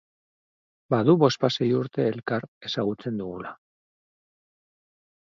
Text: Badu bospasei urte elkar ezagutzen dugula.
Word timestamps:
Badu 0.93 1.13
bospasei 1.23 1.67
urte 1.79 2.07
elkar 2.13 2.47
ezagutzen 2.71 3.21
dugula. 3.21 3.53